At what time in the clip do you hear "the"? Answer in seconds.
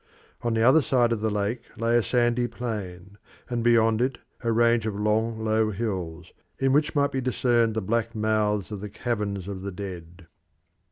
0.55-0.63, 1.21-1.29, 7.75-7.83, 8.81-8.89, 9.61-9.71